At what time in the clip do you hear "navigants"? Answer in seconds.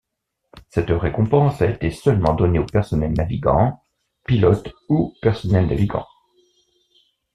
5.67-6.07